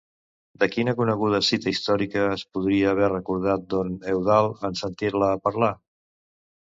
[0.61, 5.75] De quina coneguda cita històrica es podria haver recordat don Eudald en sentir-la parlar?